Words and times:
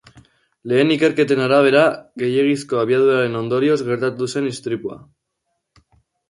Lehen 0.69 0.93
ikerketen 0.93 1.41
arabera, 1.47 1.83
gehiegizko 2.21 2.79
abiaduraren 2.85 3.37
ondorioz 3.43 3.77
gertatu 3.91 4.31
zen 4.37 4.49
istripua. 4.55 4.99